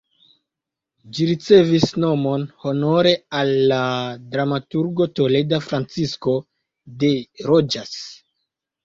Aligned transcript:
Ĝi 1.15 1.25
ricevis 1.31 1.83
nomon 2.03 2.45
honore 2.63 3.11
al 3.39 3.51
la 3.73 3.81
dramaturgo 4.37 5.07
toleda 5.21 5.61
Francisco 5.67 6.35
de 7.05 7.11
Rojas. 7.51 7.93